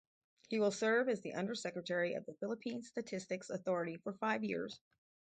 He 0.47 0.59
will 0.59 0.71
serve 0.71 1.09
as 1.09 1.21
the 1.21 1.35
Undersecretary 1.35 2.15
of 2.15 2.25
the 2.25 2.33
Philippine 2.33 2.81
Statistics 2.81 3.51
Authority 3.51 3.97
for 3.97 4.13
five 4.13 4.43
years. 4.43 4.79